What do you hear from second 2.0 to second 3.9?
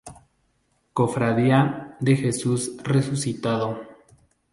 Jesús Resucitado.